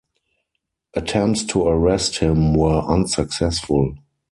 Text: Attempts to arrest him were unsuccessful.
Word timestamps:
Attempts 0.95 1.43
to 1.43 1.61
arrest 1.67 2.17
him 2.17 2.55
were 2.55 2.79
unsuccessful. 2.91 3.99